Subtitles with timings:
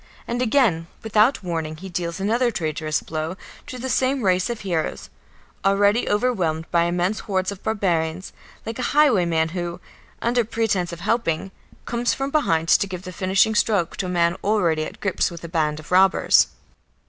[0.27, 5.11] And again without warning he deals another traitorous blow to the same race of heroes,
[5.63, 8.33] already overwhelmed by immense hordes of barbarians,
[8.65, 9.79] like a highwayman who,
[10.19, 11.51] under pretence of helping,
[11.85, 15.43] comes from behind to give the finishing stroke to a man already at grips with
[15.43, 16.47] a band of robbers.